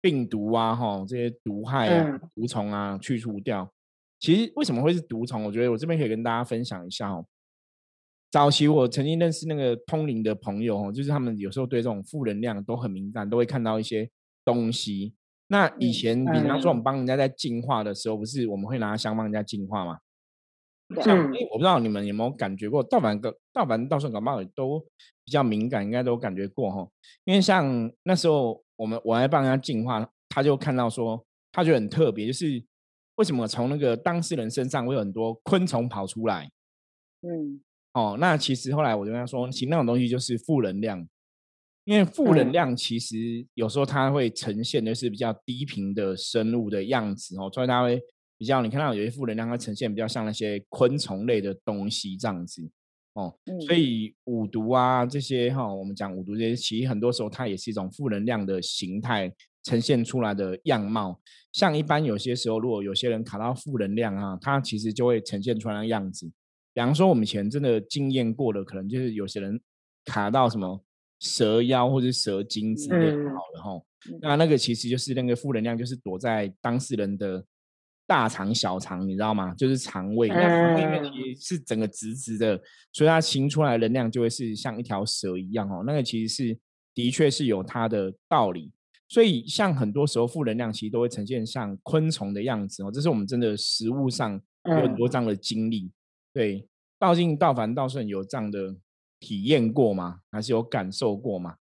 [0.00, 3.72] 病毒啊哈，这些毒害啊、毒虫啊去除掉。
[4.20, 5.44] 其实为什么会是毒虫？
[5.44, 7.24] 我觉得我这边可以跟大家分享一下哦。
[8.30, 14.10] 早期我曾经认识那个通灵的朋友哦，就是他们有时候对这种负能量都很敏感，都会看到一些
[14.44, 15.14] 东西。
[15.52, 19.98] 那以前，比方说我们帮人家在净化的时候，不是我们会拿香帮人家净化吗？
[21.02, 21.18] 像
[21.50, 24.80] 我不知道你们有没有感觉过，道凡个道凡道顺感冒都
[25.26, 26.88] 比较敏感，应该都感觉过哈。
[27.24, 32.64] 因为像那时候我们我来帮人家净化，他就看到说，他觉得很特别，就是
[33.16, 36.50] 为什么从那个当事人身上会有很多昆虫跑出来？
[37.20, 37.60] 嗯。
[37.92, 41.06] 哦，那其实后来我就跟他说，其实那种东西就是负能量，
[41.84, 48.00] 因为负能量其实有时候它会呈现的是比较低频的生物的样子哦，所以它会
[48.38, 52.62] 比较你看到有些负能量它呈现比较像那些昆虫类的东西这样子
[53.14, 53.34] 哦，
[53.66, 59.30] 所以五毒啊这些哈，我们讲五毒这些，其实很多时候它也是一种负能量的形态
[59.64, 61.20] 呈现出来的样貌。
[61.52, 66.26] 像一般有些时候，如果有些人卡到负能量啊，它其实就会呈现出来的样子。
[66.72, 69.60] 比方说，我们以前真的经验过的，可能就是有些人
[70.06, 70.82] 卡到什么
[71.22, 73.82] 蛇妖或者蛇精之类的，好了哈。
[74.20, 77.44] 那那个其实就是那个负能量，就是躲在当事人的
[78.08, 79.54] 大肠、小肠，你知道吗？
[79.54, 82.60] 就是肠胃，那肠胃里面其实是整个直直的，
[82.92, 85.84] 所以它行出来的能量就会是像一条蛇一样哦。
[85.86, 86.58] 那个其实是
[86.92, 88.72] 的确是有它的道理。
[89.08, 95.92] 所以像很多时候负能量其实都会呈现像昆虫的样子哦，这是我们真的实物上有很多这样的经历。
[96.32, 96.66] 对，
[96.98, 98.74] 道尽道凡道顺有这样的
[99.22, 100.20] 体验过吗？
[100.32, 101.56] 还是有感受过吗？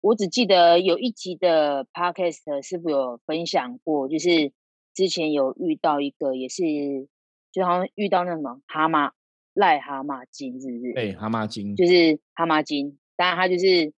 [0.00, 4.52] 我只记得有一集的 podcast 师傅有分享过，就是
[4.92, 6.62] 之前有遇到一个，也是
[7.52, 9.12] 就好像遇到那什么蛤蟆
[9.54, 10.92] 癞蛤蟆精，是不是？
[10.92, 13.92] 对，蛤蟆精就是蛤蟆精，当然它就是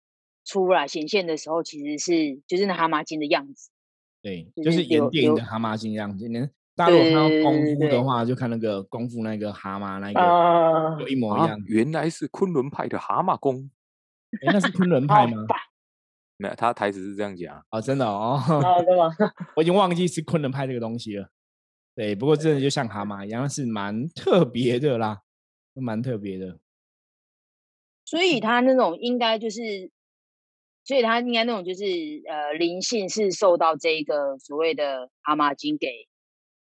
[0.44, 3.72] 出来显现的时候，其实是就是那蛤蟆精的样子。
[4.22, 6.28] 对，就是演电影的蛤蟆精样子。
[6.76, 11.58] 大陆看到功夫的话，就看那个功夫那个蛤蟆那个，就一模一样。
[11.68, 13.70] 原来是昆仑派的蛤蟆功，
[14.46, 15.46] 那是昆仑派吗？
[16.38, 18.36] 没有，他台词是这样讲啊，真的哦。
[18.62, 21.30] 啊，真的，我已经忘记是昆仑派这个东西了。
[21.96, 25.22] 对，不过真的就像蛤蟆一样，是蛮特别的啦，
[25.76, 26.60] 蛮特别的。
[28.04, 29.90] 所以他那种应该就是，
[30.84, 31.86] 所以他应该那种就是
[32.28, 35.88] 呃灵性是受到这个所谓的蛤蟆精给。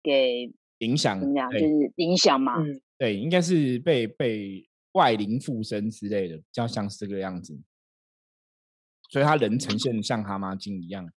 [0.07, 1.51] 给影响怎么样？
[1.51, 2.61] 就是影响嘛。
[2.61, 7.59] 嗯，对，应该是被被外灵附身之类的，比较像是这个样子。
[9.11, 11.11] 所以他人呈现像蛤蟆精一样。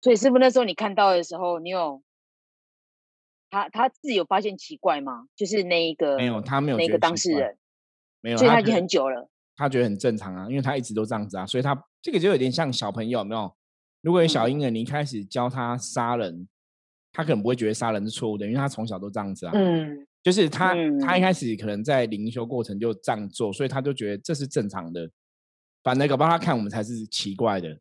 [0.00, 2.02] 所以师傅那时候你看到的时候，你有
[3.50, 5.26] 他他自己有发现奇怪吗？
[5.34, 7.58] 就是那一个没有，他没有那个当事人
[8.20, 9.28] 没有，所以他已经很久了。
[9.56, 13.56] 他觉得很正常啊，因为他一直都这样子啊，所以他这个就有点像小朋友，没有？
[14.02, 16.48] 如果有小婴儿，你一开始教他杀人。
[17.12, 19.52] 他可能不会觉得杀人是错误的，因为他从小都这样子啊。
[19.54, 25.10] 嗯，就是他他一开始可能在灵修过程就这样做，所以他就觉得这是正常的。
[25.82, 27.78] 反而搞不好他看我们才是奇怪的。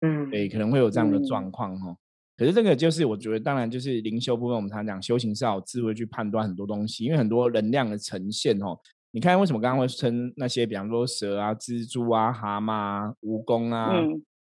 [0.00, 1.96] 嗯，对，可能会有这样的状况哈。
[2.36, 8.76] 可是这个就是我觉得，当然就是灵修部分，我们常讲修行是要智慧去判断很多东西，因为很多能量的呈现哦。
[9.12, 13.92] 你看为什么刚刚会称那些，比方说蛇啊、蜘蛛啊、蛤蟆啊、蜈蚣啊，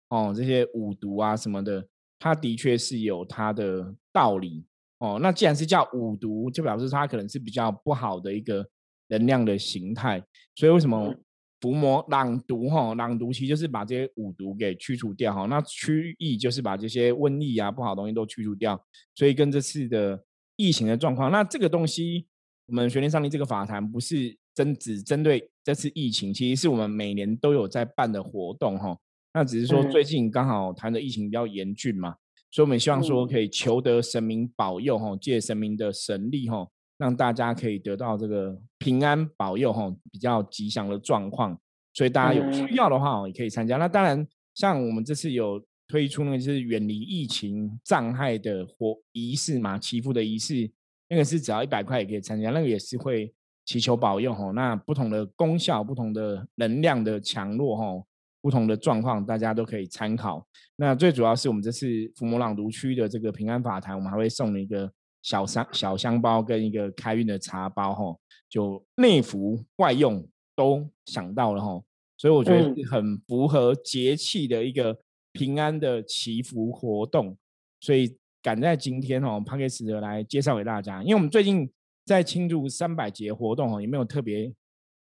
[0.10, 1.86] 哦这些五毒啊什么的。
[2.20, 4.66] 它的确是有它的道理
[5.00, 5.18] 哦。
[5.22, 8.68] 那既然是叫五毒，就表示它可能是比较不好的一个
[9.08, 10.22] 能量的形态。
[10.56, 11.16] 所以为什么
[11.62, 12.94] 伏魔朗读哈？
[12.96, 15.46] 朗读其实就是把这些五毒给去除掉哈。
[15.46, 18.80] 那驱疫就是把这些瘟疫啊、不好的东西都去除掉。
[19.16, 20.24] 所以跟这次的
[20.56, 22.28] 疫情的状况，那这个东西，
[22.68, 28.98] 我们玄天上帝这个法坛不是针只针对这次疫情，其实是我们每年都有在办的活动哈。
[29.34, 32.16] 那只是说最近刚好谈的疫情比较严峻嘛，
[32.50, 41.60] 所以我们希望说可以求得神明保佑哈，借神明的神力哈，让大家可以得到这个平安保佑哈，比较吉祥的状况。
[41.94, 43.78] 所以大家有需要的话哦，也可以参加。
[43.78, 50.72] 那当然，像我们这次有推出那个就是远离疫情障碍的活仪式嘛，祈福的仪式，
[51.08, 53.34] 那个是只要一百块也可以参加，那个也是会
[53.66, 54.52] 祈求保佑哈。
[54.52, 58.04] 那不同的功效、不同的能量的强弱哈。
[58.42, 60.46] 不同的状况，大家都可以参考。
[60.76, 68.16] 那最主要是我们这次福摩朗读区的这个平安法坛，我们还会送你一个小香小香包跟一个开运的茶包，哈，
[68.50, 70.26] 就内服外用
[70.56, 71.82] 都想到了，哈。
[72.18, 74.98] 所以我觉得是很符合节气的一个
[75.32, 77.38] 平安的祈福活动。
[77.82, 81.70] 所以赶在今天，哦 p a k 的来介绍给大家，因为我们最近
[82.06, 84.54] 在庆祝三百节活动，哦，也没有特别。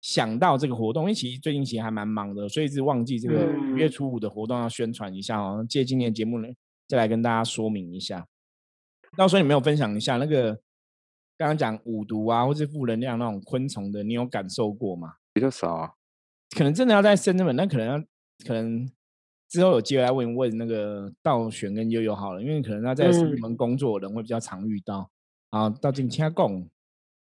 [0.07, 5.67] 想到这个活动，因为其实最近其实还蛮忙的，所以是忘记这个五月初五的活动要宣传一下哦。
[5.69, 6.47] 借今年节目呢，
[6.87, 8.25] 再来跟大家说明一下。
[9.17, 10.53] 到时候你没有分享一下那个
[11.37, 15.15] 刚刚讲五毒啊，或是负能量那种昆虫的，你有感受过吗？
[15.33, 15.91] 比较少啊，
[16.57, 17.99] 可能真的要在深圳本，那可能要
[18.47, 18.89] 可能
[19.49, 25.11] 之后有机会来问问那个道玄跟悠悠好了，因为可能他在深圳门工作的人会比较常遇到
[25.51, 25.69] 啊。
[25.69, 26.69] 到今天讲。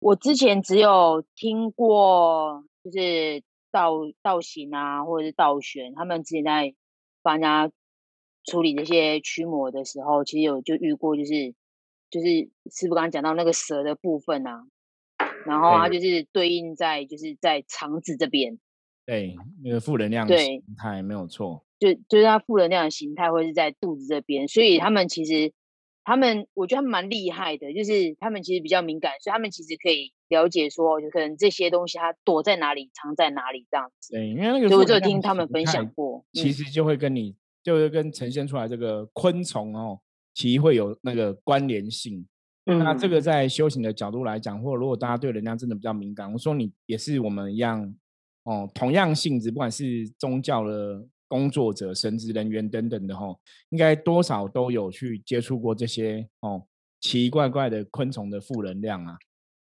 [0.05, 3.41] 我之前只有听过，就是
[3.71, 6.75] 道道行啊，或者是道玄，他们之前在
[7.23, 7.71] 帮人家
[8.43, 11.55] 处理这些驱魔的时候，其实有就遇过，就是
[12.11, 12.27] 就是
[12.69, 14.67] 师傅刚刚讲到那个蛇的部分啊，
[15.47, 18.59] 然后它就是对应在就是在肠子这边，
[19.07, 25.51] 对，那个负能量形态没有错，就就是它负能量的形态会是在肚子这边，所以他们其实。
[26.05, 34.13] 他们我觉得他们蛮厉害的，就是他们其实比较敏感，所以他们其实可以了解说，就可能这些东西它躲在哪里，藏在哪里这样子。
[34.13, 39.99] 对，因为那个我就听他们分享过，其实就会跟你就是跟呈现出来这个昆虫哦，
[40.35, 42.25] 其实会有那个关联性。
[42.65, 47.95] 那这个在修行的角度来讲，或者如果大家对能量真的比较敏感，我说你也是我们一样
[48.43, 51.07] 哦，同样性质，不管是宗教的。
[51.27, 56.65] 工作者、神职人员等等的吼，应该多少都有去接触过这些哦
[57.01, 59.17] 奇奇怪怪的昆虫的负能量啊，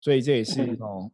[0.02, 1.12] 所以这也是哦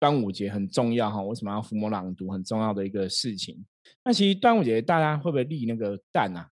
[0.00, 1.22] 端午节很重要哈。
[1.22, 3.64] 为什么要伏魔朗读很重要的一个事情？
[4.04, 6.48] 那其实端午节大家会不会立那个蛋啊？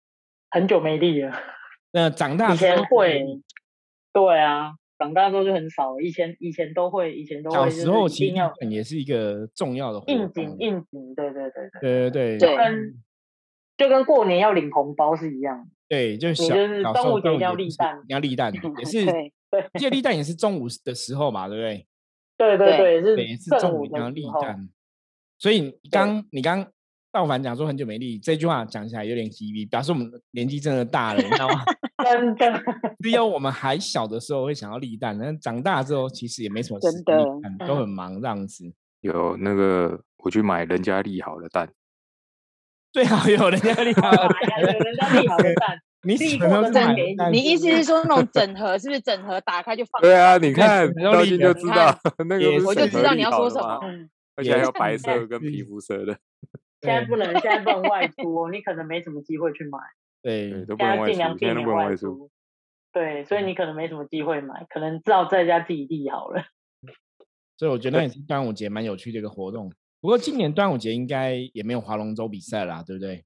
[0.50, 1.32] 很久没立了。
[1.92, 3.24] 那长大以前会，
[4.12, 5.98] 对啊，长大之后就很少。
[6.00, 7.56] 以前以前都会，以前都会。
[7.56, 8.34] 小时候其实
[8.68, 12.38] 也是一个重要的应景应景，对对对对对对对。
[12.38, 12.94] 就跟
[14.04, 19.32] 过年要领红包是一样，对，就是就是端午节要立蛋，你要立蛋 也是，对，
[19.74, 21.86] 这立蛋也是中午的时候嘛，对不对？
[22.36, 24.68] 对对对，也是中午要立蛋。
[25.38, 26.66] 所以刚你刚
[27.12, 31.64] 道凡讲说很久没立这句话讲起来有点 TV，表示我们年纪真的大了，你知道吗？
[32.04, 32.62] 真的，
[33.00, 37.02] 只有我们还小的时候会想要立蛋，但长大之后其实也没什么事，
[37.66, 38.72] 都很忙这样子。
[39.00, 41.70] 有那个我去买人家立好的蛋。
[42.92, 47.30] 最好有人家立好，有人家立好的蛋，你立过的蛋给你。
[47.30, 50.02] 你意思是说那种整盒是不是整盒打开就放？
[50.02, 51.96] 对啊，你 看，高兴就知道
[52.28, 53.80] 那个，我就知道你要说什么。
[54.36, 56.16] 而且还有白色跟皮肤色的。
[56.82, 59.78] 现在不能，现在不能外出，你可能没什么机会去买。
[60.22, 62.30] 对，都不能外出，尽量不能外出。
[62.92, 66.42] 对，所以你可能没什么机会买，可能只好在家自己立好了。
[67.58, 69.70] 所以我觉得也是端午节蛮有趣的一个活动。
[70.00, 73.24] 不过今年端午节应该也没有划龙舟比赛啦，对不对？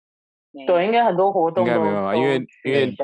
[0.67, 2.97] 对，应该很多活动应该没有啊，因为因为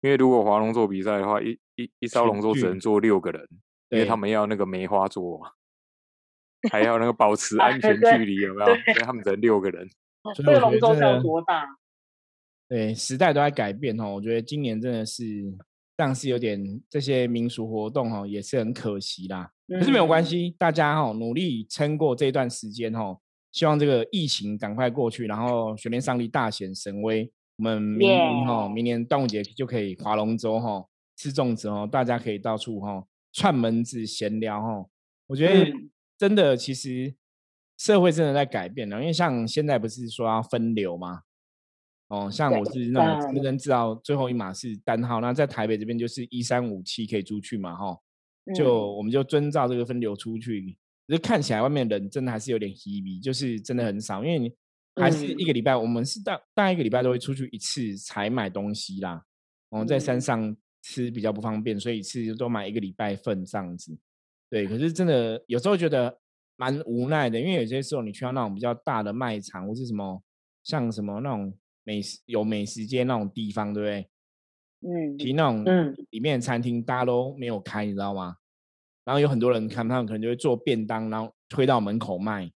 [0.00, 3.48] 因为如果划龙舟比赛的话，一一一艘龙舟只能坐六个人，
[3.90, 5.40] 因为他们要那个梅花座，
[6.70, 8.66] 还要那个保持 安全距离，有没有？
[8.66, 9.88] 所以他们只能六个人。
[10.34, 11.66] 这个龙舟要多大？
[12.68, 14.14] 对，时代都在改变哦。
[14.14, 15.24] 我觉得今年真的是，
[15.96, 19.50] 但是有点这些民俗活动哦，也是很可惜啦。
[19.68, 23.18] 可是没有关系，大家哈努力撑过这段时间哦，
[23.52, 30.84] 希望这个疫情赶快过去，然后玄天上帝大显神威，我们明年哈明年端午节就可以划龙舟哈，
[31.16, 34.86] 吃粽子哦，大家可以到处哈串门子闲聊哈。
[35.26, 35.72] 我觉得
[36.18, 37.14] 真的其实
[37.78, 41.22] 社会真的在改变了，因为像现在不是说要分流吗？
[42.08, 47.98] 哦，像我是那种人知道最后一码是单号，那在台北这边就是一三五七可以出去嘛哈。
[48.54, 50.76] 就我们就遵照这个分流出去，
[51.08, 54.52] 就看起来外面人真的还是有点 heavy，就是真的很少，因为你
[54.96, 59.24] 还是一个礼拜，我们是大大一个礼拜都会出去一次才买东西啦。
[59.70, 63.96] 我们在山上吃比较不方便，所以一次都买一个礼拜份这样子。
[64.50, 66.18] 对，可是真的有时候觉得
[66.56, 70.22] 蛮无奈的，因为有些时候你去到那种比较大的卖场或是什么，
[70.62, 71.52] 像什么那种
[71.84, 74.10] 美食有美食街那种地方，对不对？
[74.86, 78.36] 嗯，其实那种嗯里面的餐厅大家都没有开，你知道吗？
[79.04, 82.50] 然后有很多人看他们可能就会做便当，然后推到门口卖，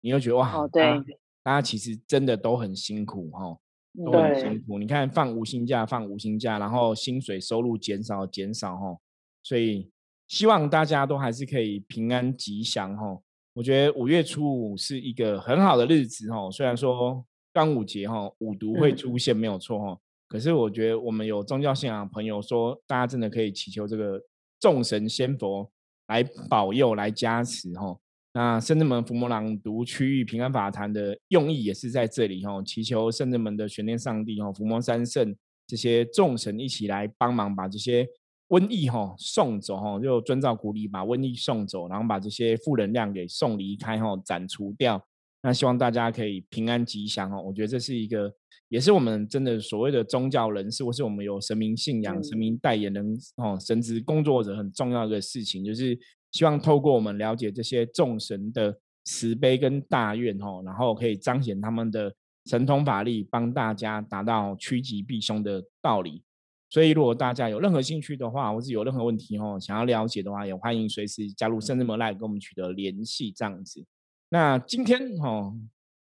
[0.00, 3.56] 你就觉得哇，哦大家对大家其实真的都很辛苦哈，
[3.98, 4.78] 嗯都很对辛苦。
[4.78, 8.98] 你看放无薪假，放无薪假，然后薪水收入减少减少哈，
[9.42, 9.90] 所以
[10.28, 13.20] 希望大家都还是可以平安吉祥哈。
[13.54, 19.98] 我觉得五月初五是一个很好的日子哈，虽然说端午节哈五毒会嗯出现没有错哈，
[20.28, 24.20] 可是我觉得我们有宗教信仰的朋友说，大家真的可以祈求这个
[24.58, 25.70] 众神仙佛
[26.08, 27.98] 来保佑、来加持哈。
[28.34, 35.36] 那圣智门伏魔朗读区域平安法坛的用意也是在这里哈，祈求圣智门的玄天上帝哈、伏魔三圣
[35.66, 38.08] 这些众神一起来帮忙，把这些
[38.48, 45.02] 瘟疫哈送走哈，就遵照古礼把瘟疫送走，然后把这些负能量给送离开哈，斩除掉。
[45.42, 47.42] 那希望大家可以平安吉祥哦。
[47.42, 48.32] 我觉得这是一个，
[48.68, 55.98] 也是我们真的所谓的宗教人士，或是我们有神明信仰、神嗯明代言人哦、神职工作者很重要的事情，就是
[56.30, 62.14] 希望透过我们了解这些众神的慈悲跟大愿哦，然后可以彰显他们的
[62.46, 66.22] 神通法力，帮大家达到趋吉避凶的道理。
[66.70, 73.84] 所以，如果大家有任何兴趣的话，或是有任何问题哦，想要了解的话，也欢迎随时加入圣智门来跟我们取得联系，这样子。
[74.32, 75.54] 那今天哦，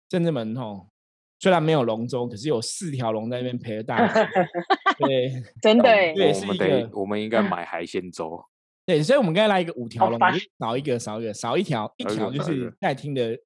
[0.08, 0.88] 政治门哦，
[1.42, 4.30] 虽然没有龙舟，可是有四条龙在那边陪着大家。
[4.98, 8.42] 对 真的欸对我们是一个我们应该 买海鲜粥。
[8.86, 10.18] 对，所以我们刚才来一个五条龙，
[10.58, 13.38] 少一个少一个少一条，一条就是在听的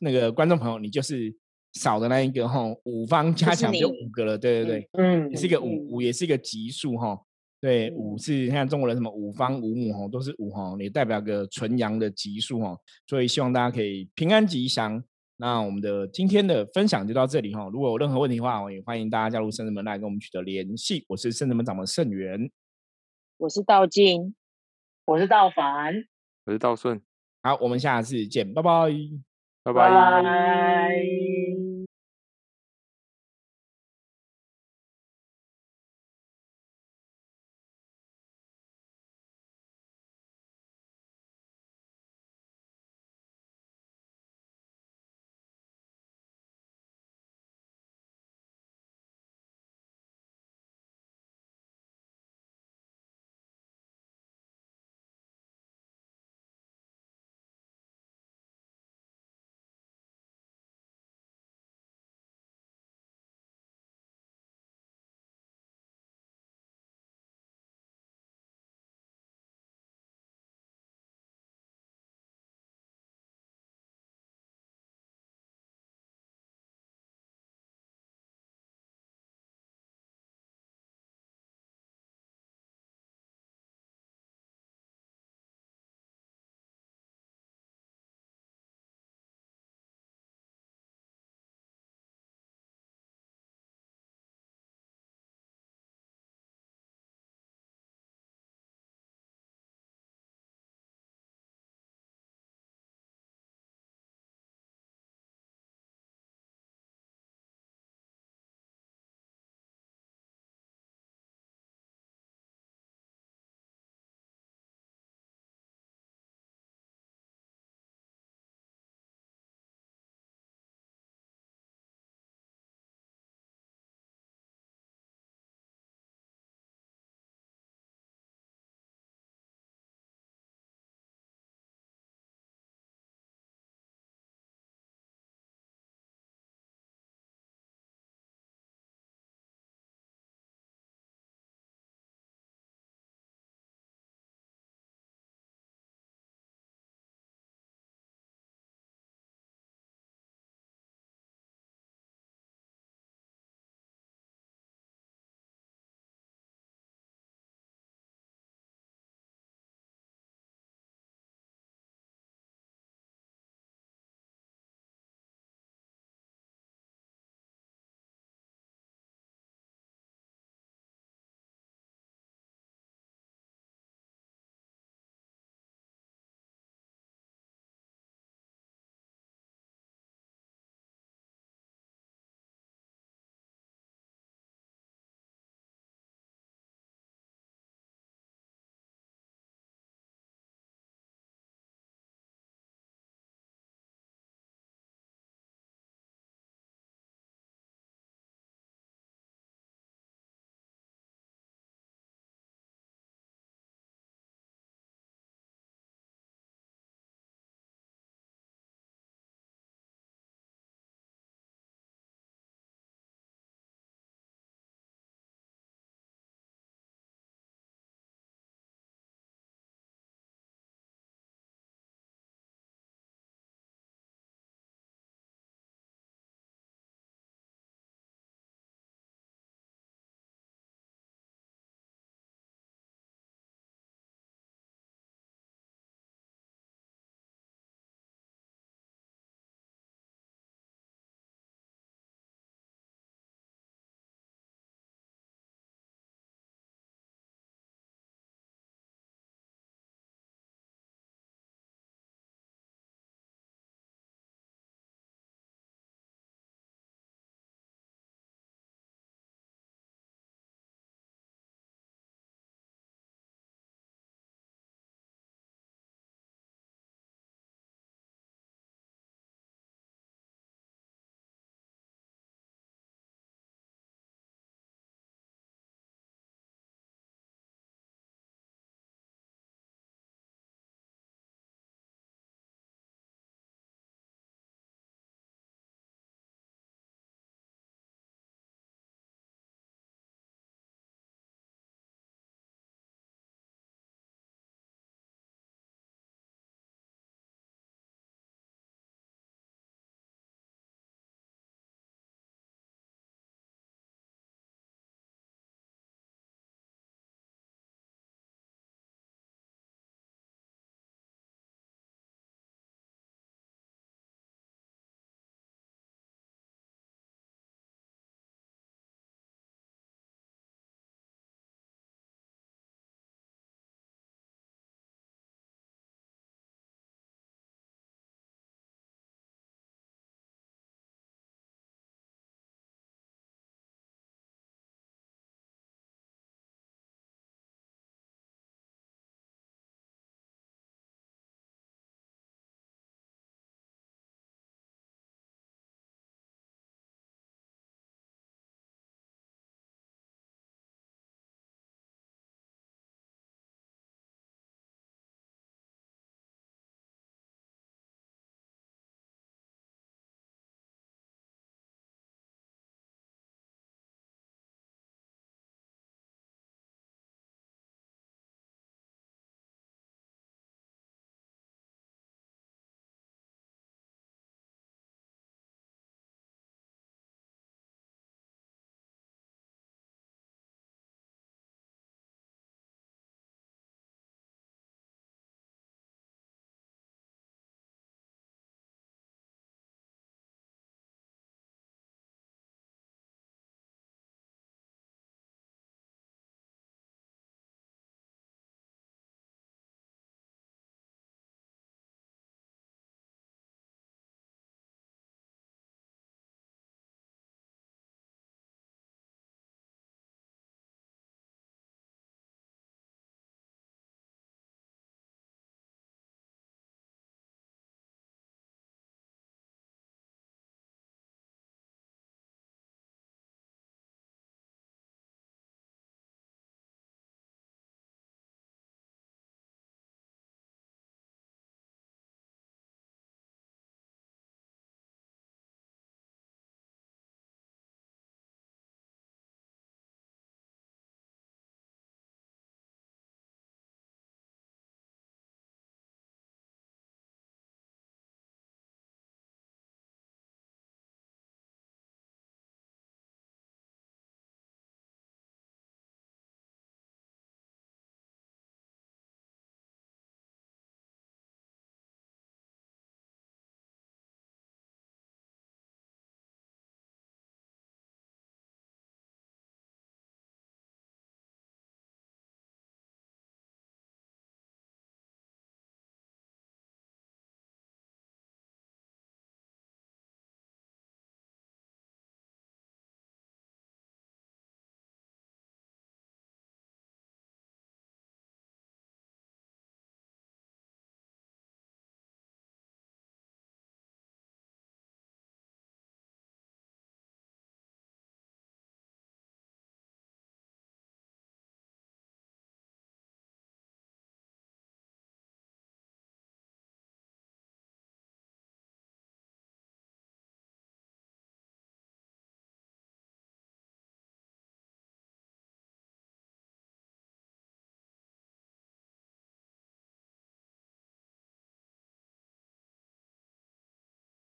[0.00, 1.32] 那个观众朋友，你就是
[1.74, 4.88] 少的那一个哈，五方加就是强就五个了，对对对。
[4.94, 7.16] 嗯也是一个嗯五五，也是一个级数哈。
[7.64, 12.78] 对，五嗯是看中国人什么五方五母吼，都是五吼，也代表个纯阳的吉数吼。
[13.06, 15.02] 所以希望大家可以平安吉祥。
[15.38, 17.66] 那我们的今天的分享就到这里哈。
[17.72, 21.06] 如果有任何问题的话，我也欢迎大家加入圣人门来跟我们取得联系。
[21.08, 22.50] 我是圣人门掌门盛元。
[23.38, 24.34] 我是道静。
[25.06, 26.04] 我是道凡，
[26.44, 27.00] 我是道顺，
[27.42, 28.70] 好，我们下次见，拜拜。
[29.62, 31.73] 拜拜拜。